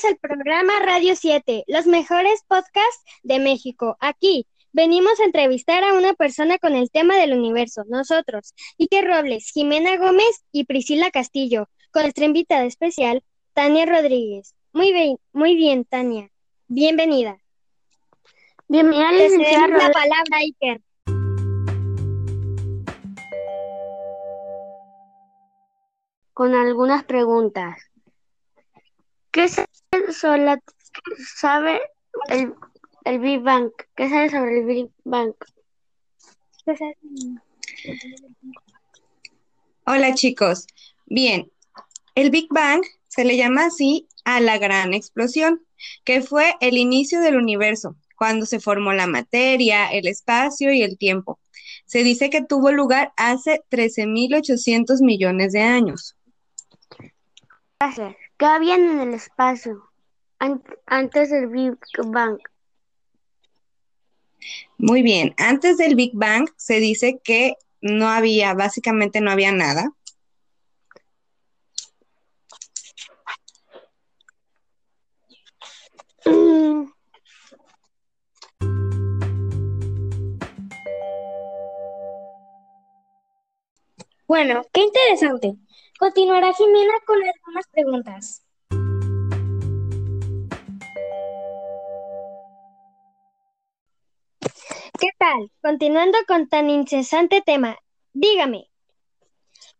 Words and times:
Bienvenidos 0.00 0.04
al 0.04 0.16
programa 0.18 0.72
Radio 0.80 1.14
7, 1.16 1.64
los 1.66 1.86
mejores 1.86 2.42
podcasts 2.46 3.04
de 3.22 3.38
México. 3.38 3.96
Aquí 4.00 4.46
venimos 4.72 5.18
a 5.20 5.24
entrevistar 5.24 5.84
a 5.84 5.94
una 5.94 6.14
persona 6.14 6.58
con 6.58 6.74
el 6.74 6.90
tema 6.90 7.16
del 7.16 7.34
universo, 7.34 7.82
nosotros, 7.88 8.54
Ike 8.78 9.02
Robles, 9.02 9.50
Jimena 9.52 9.96
Gómez 9.96 10.44
y 10.52 10.64
Priscila 10.64 11.10
Castillo, 11.10 11.68
con 11.90 12.02
nuestra 12.02 12.24
invitada 12.24 12.64
especial, 12.64 13.22
Tania 13.52 13.84
Rodríguez. 13.84 14.54
Muy 14.72 14.92
bien, 14.92 15.18
muy 15.32 15.54
bien, 15.54 15.84
Tania. 15.84 16.30
Bienvenida. 16.68 17.38
Bienvenida, 18.68 19.12
licenciada 19.12 19.68
la 19.68 19.90
palabra, 19.90 20.38
Iker. 20.38 20.80
con 26.32 26.54
algunas 26.54 27.04
preguntas. 27.04 27.76
¿Qué 29.30 29.46
sabe 29.46 29.69
sobre, 30.12 30.44
la- 30.44 30.62
sabe 31.36 31.80
el, 32.28 32.54
el 33.04 33.18
Big 33.20 33.40
Bang? 33.40 33.70
¿Qué 33.96 34.08
sabe 34.08 34.30
sobre 34.30 34.60
el 34.60 34.66
Big 34.66 34.90
Bang? 35.04 35.34
Hola 39.86 40.14
chicos. 40.14 40.66
Bien, 41.06 41.50
el 42.14 42.30
Big 42.30 42.46
Bang 42.50 42.82
se 43.08 43.24
le 43.24 43.36
llama 43.36 43.66
así 43.66 44.06
a 44.24 44.40
la 44.40 44.58
gran 44.58 44.94
explosión, 44.94 45.64
que 46.04 46.22
fue 46.22 46.54
el 46.60 46.76
inicio 46.76 47.20
del 47.20 47.36
universo, 47.36 47.96
cuando 48.16 48.46
se 48.46 48.60
formó 48.60 48.92
la 48.92 49.06
materia, 49.06 49.90
el 49.90 50.06
espacio 50.06 50.72
y 50.72 50.82
el 50.82 50.98
tiempo. 50.98 51.40
Se 51.86 52.04
dice 52.04 52.30
que 52.30 52.44
tuvo 52.44 52.70
lugar 52.70 53.12
hace 53.16 53.62
13.800 53.70 55.00
millones 55.02 55.52
de 55.52 55.62
años. 55.62 56.16
Gracias. 57.80 58.14
¿Qué 58.36 58.44
había 58.46 58.76
en 58.76 59.00
el 59.00 59.14
espacio 59.14 59.89
antes 60.86 61.30
del 61.30 61.48
Big 61.48 61.78
Bang? 62.06 62.38
Muy 64.78 65.02
bien, 65.02 65.34
antes 65.36 65.76
del 65.76 65.94
Big 65.94 66.12
Bang 66.14 66.48
se 66.56 66.80
dice 66.80 67.20
que 67.22 67.54
no 67.80 68.08
había, 68.08 68.54
básicamente 68.54 69.20
no 69.20 69.30
había 69.30 69.52
nada. 69.52 69.92
Mm, 76.26 76.90
Bueno, 84.30 84.62
qué 84.72 84.82
interesante. 84.82 85.56
Continuará 85.98 86.54
Jimena 86.54 86.92
con 87.04 87.16
algunas 87.16 87.66
preguntas. 87.72 88.44
Tal? 95.30 95.50
Continuando 95.62 96.18
con 96.26 96.48
tan 96.48 96.70
incesante 96.70 97.42
tema, 97.44 97.76
dígame, 98.12 98.70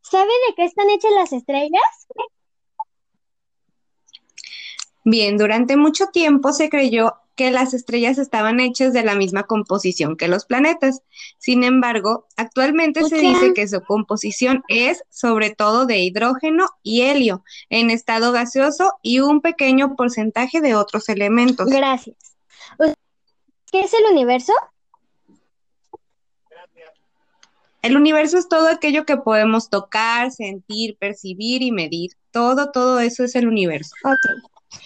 ¿sabe 0.00 0.30
de 0.48 0.54
qué 0.56 0.64
están 0.64 0.90
hechas 0.90 1.12
las 1.12 1.32
estrellas? 1.32 1.82
Bien, 5.04 5.38
durante 5.38 5.76
mucho 5.76 6.08
tiempo 6.08 6.52
se 6.52 6.68
creyó 6.68 7.14
que 7.34 7.50
las 7.50 7.72
estrellas 7.72 8.18
estaban 8.18 8.60
hechas 8.60 8.92
de 8.92 9.02
la 9.02 9.14
misma 9.14 9.44
composición 9.44 10.18
que 10.18 10.28
los 10.28 10.44
planetas. 10.44 11.02
Sin 11.38 11.64
embargo, 11.64 12.26
actualmente 12.36 13.02
se 13.04 13.16
dice 13.16 13.54
que 13.54 13.66
su 13.66 13.80
composición 13.80 14.62
es 14.68 15.02
sobre 15.08 15.48
todo 15.48 15.86
de 15.86 16.00
hidrógeno 16.00 16.66
y 16.82 17.02
helio 17.02 17.42
en 17.70 17.88
estado 17.88 18.32
gaseoso 18.32 18.92
y 19.02 19.20
un 19.20 19.40
pequeño 19.40 19.96
porcentaje 19.96 20.60
de 20.60 20.74
otros 20.74 21.08
elementos. 21.08 21.66
Gracias. 21.66 22.16
¿Qué 23.72 23.80
es 23.80 23.94
el 23.94 24.04
universo? 24.12 24.52
El 27.82 27.96
universo 27.96 28.38
es 28.38 28.48
todo 28.48 28.68
aquello 28.68 29.06
que 29.06 29.16
podemos 29.16 29.70
tocar, 29.70 30.30
sentir, 30.32 30.96
percibir 30.98 31.62
y 31.62 31.72
medir. 31.72 32.12
Todo, 32.30 32.70
todo 32.70 33.00
eso 33.00 33.24
es 33.24 33.34
el 33.34 33.48
universo. 33.48 33.94
Ok. 34.04 34.80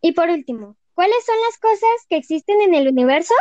Y 0.00 0.12
por 0.12 0.30
último, 0.30 0.76
¿cuáles 0.94 1.24
son 1.24 1.34
las 1.46 1.58
cosas 1.58 2.06
que 2.08 2.16
existen 2.16 2.60
en 2.62 2.74
el 2.74 2.88
universo? 2.88 3.34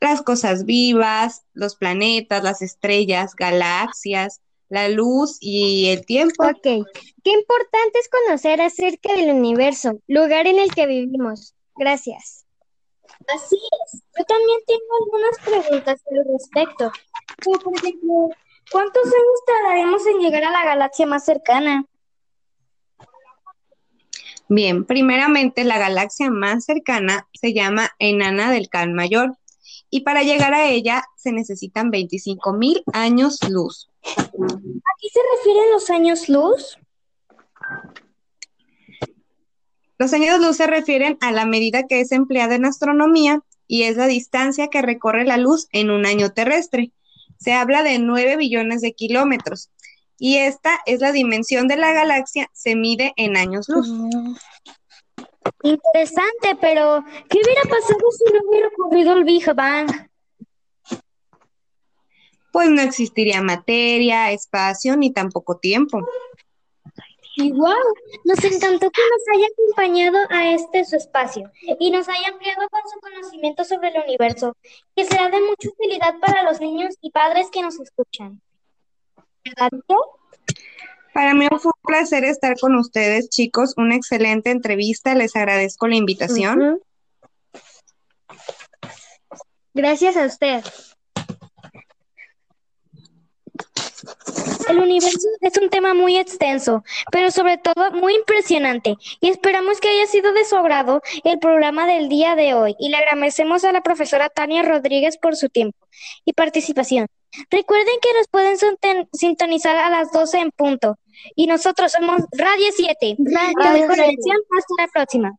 Las 0.00 0.20
cosas 0.20 0.64
vivas, 0.64 1.42
los 1.54 1.76
planetas, 1.76 2.42
las 2.42 2.60
estrellas, 2.60 3.34
galaxias, 3.34 4.40
la 4.68 4.88
luz 4.88 5.38
y 5.40 5.88
el 5.88 6.04
tiempo. 6.04 6.44
Ok. 6.44 6.62
Qué 6.62 7.30
importante 7.30 7.98
es 7.98 8.08
conocer 8.08 8.60
acerca 8.60 9.14
del 9.14 9.30
universo, 9.30 9.98
lugar 10.06 10.46
en 10.46 10.58
el 10.58 10.74
que 10.74 10.86
vivimos. 10.86 11.54
Gracias. 11.76 12.44
Así 13.34 13.56
es. 13.56 14.02
Yo 14.18 14.24
también 14.24 14.58
tengo 14.66 14.82
algunas 15.04 15.38
preguntas 15.44 16.00
al 16.10 16.24
respecto. 16.32 16.92
Como 17.44 17.58
por 17.58 17.76
ejemplo, 17.76 18.28
¿cuántos 18.70 19.04
años 19.04 19.44
tardaremos 19.46 20.06
en 20.06 20.18
llegar 20.18 20.44
a 20.44 20.50
la 20.50 20.64
galaxia 20.64 21.06
más 21.06 21.24
cercana? 21.24 21.86
Bien, 24.48 24.84
primeramente 24.84 25.64
la 25.64 25.78
galaxia 25.78 26.30
más 26.30 26.64
cercana 26.64 27.26
se 27.32 27.54
llama 27.54 27.90
Enana 27.98 28.50
del 28.50 28.68
Can 28.68 28.92
Mayor 28.92 29.38
y 29.88 30.00
para 30.00 30.22
llegar 30.22 30.52
a 30.52 30.68
ella 30.68 31.04
se 31.16 31.32
necesitan 31.32 31.90
25 31.90 32.52
mil 32.52 32.82
años 32.92 33.38
luz. 33.48 33.88
¿A 34.04 34.92
qué 35.00 35.08
se 35.08 35.20
refieren 35.36 35.72
los 35.72 35.90
años 35.90 36.28
luz? 36.28 36.78
Los 39.98 40.12
años 40.12 40.40
luz 40.40 40.56
se 40.56 40.66
refieren 40.66 41.18
a 41.20 41.32
la 41.32 41.46
medida 41.46 41.86
que 41.86 42.00
es 42.00 42.12
empleada 42.12 42.54
en 42.54 42.64
astronomía 42.64 43.40
y 43.66 43.84
es 43.84 43.96
la 43.96 44.06
distancia 44.06 44.68
que 44.68 44.82
recorre 44.82 45.24
la 45.24 45.36
luz 45.36 45.68
en 45.72 45.90
un 45.90 46.06
año 46.06 46.32
terrestre. 46.32 46.92
Se 47.38 47.52
habla 47.52 47.82
de 47.82 47.98
9 47.98 48.36
billones 48.36 48.80
de 48.80 48.92
kilómetros 48.92 49.70
y 50.18 50.36
esta 50.36 50.78
es 50.86 51.00
la 51.00 51.10
dimensión 51.10 51.66
de 51.68 51.76
la 51.76 51.92
galaxia, 51.92 52.48
se 52.52 52.76
mide 52.76 53.12
en 53.16 53.36
años 53.36 53.68
luz. 53.68 53.88
Interesante, 55.64 56.56
pero 56.60 57.04
¿qué 57.28 57.38
hubiera 57.44 57.62
pasado 57.62 58.10
si 58.16 58.32
no 58.32 58.40
hubiera 58.48 58.68
ocurrido 58.68 59.12
el 59.14 59.24
Big 59.24 59.52
Bang? 59.54 59.90
Pues 62.52 62.70
no 62.70 62.82
existiría 62.82 63.42
materia, 63.42 64.30
espacio 64.30 64.96
ni 64.96 65.12
tampoco 65.12 65.56
tiempo. 65.56 66.06
Y 67.36 67.52
wow, 67.52 67.72
nos 68.24 68.44
encantó 68.44 68.90
que 68.90 69.00
nos 69.00 69.36
haya 69.36 69.46
acompañado 69.52 70.18
a 70.28 70.52
este 70.52 70.84
su 70.84 70.96
espacio 70.96 71.50
y 71.78 71.90
nos 71.90 72.08
haya 72.08 72.28
ampliado 72.28 72.68
con 72.68 72.80
su 72.92 73.00
conocimiento 73.00 73.64
sobre 73.64 73.88
el 73.88 74.02
universo, 74.04 74.54
que 74.94 75.04
será 75.04 75.30
de 75.30 75.40
mucha 75.40 75.68
utilidad 75.68 76.18
para 76.20 76.42
los 76.42 76.60
niños 76.60 76.94
y 77.00 77.10
padres 77.10 77.48
que 77.50 77.62
nos 77.62 77.80
escuchan. 77.80 78.40
¿Verdad? 79.44 79.70
Para 81.14 81.34
mí 81.34 81.46
fue 81.48 81.72
un 81.74 81.82
placer 81.82 82.24
estar 82.24 82.58
con 82.58 82.74
ustedes, 82.76 83.28
chicos. 83.28 83.74
Una 83.76 83.96
excelente 83.96 84.50
entrevista. 84.50 85.14
Les 85.14 85.34
agradezco 85.36 85.88
la 85.88 85.96
invitación. 85.96 86.80
Gracias 89.74 90.16
a 90.16 90.26
usted. 90.26 90.62
El 94.72 94.78
universo 94.78 95.28
es 95.40 95.56
un 95.58 95.68
tema 95.70 95.94
muy 95.94 96.16
extenso, 96.16 96.82
pero 97.10 97.30
sobre 97.30 97.58
todo 97.58 97.90
muy 97.92 98.14
impresionante, 98.14 98.96
y 99.20 99.28
esperamos 99.28 99.80
que 99.80 99.88
haya 99.88 100.06
sido 100.06 100.32
de 100.32 100.44
su 100.44 100.56
agrado 100.56 101.02
el 101.24 101.38
programa 101.38 101.86
del 101.86 102.08
día 102.08 102.34
de 102.34 102.54
hoy, 102.54 102.74
y 102.78 102.88
le 102.88 102.96
agradecemos 102.96 103.64
a 103.64 103.72
la 103.72 103.82
profesora 103.82 104.28
Tania 104.28 104.62
Rodríguez 104.62 105.18
por 105.18 105.36
su 105.36 105.48
tiempo 105.48 105.78
y 106.24 106.32
participación. 106.32 107.06
Recuerden 107.50 107.94
que 108.02 108.08
nos 108.18 108.28
pueden 108.28 108.56
sinton- 108.58 109.08
sintonizar 109.12 109.76
a 109.76 109.88
las 109.90 110.10
12 110.12 110.38
en 110.38 110.50
punto, 110.50 110.96
y 111.36 111.46
nosotros 111.46 111.92
somos 111.92 112.22
Radio 112.32 112.66
7. 112.74 113.16
La 113.18 113.52
Radio 113.54 113.82
mejor 113.82 113.94
7. 113.96 114.08
elección 114.08 114.36
hasta 114.58 114.74
la 114.82 114.88
próxima. 114.92 115.32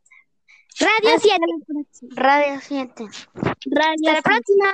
Radio 0.79 1.19
7. 1.19 1.37
Radio 2.15 2.59
7. 2.61 3.05
Hasta 3.05 4.13
la 4.13 4.21
próxima. 4.21 4.73